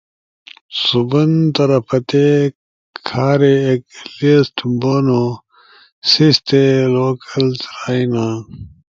سُوبن 0.83 1.31
طرفتے 1.55 2.27
کھارے 3.07 3.53
ایک 3.67 3.83
لسٹ 4.19 4.57
بونو 4.79 5.23
سیستے 6.09 6.63
لوکلز 6.93 7.59
رائینا۔ 7.73 8.25